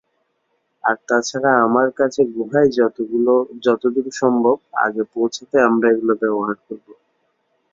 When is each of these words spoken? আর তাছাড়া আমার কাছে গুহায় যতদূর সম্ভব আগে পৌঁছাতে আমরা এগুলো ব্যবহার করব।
আর 0.83 0.95
তাছাড়া 1.07 1.51
আমার 1.65 1.87
কাছে 1.99 2.21
গুহায় 2.35 2.69
যতদূর 3.65 4.07
সম্ভব 4.21 4.55
আগে 4.85 5.03
পৌঁছাতে 5.13 5.55
আমরা 5.67 5.87
এগুলো 5.93 6.13
ব্যবহার 6.21 6.57
করব। 6.65 6.87